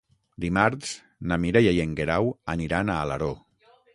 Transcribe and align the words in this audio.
Dimarts 0.45 0.93
na 1.31 1.37
Mireia 1.43 1.75
i 1.79 1.83
en 1.85 1.93
Guerau 2.01 2.33
aniran 2.57 2.93
a 2.95 2.99
Alaró. 3.05 3.31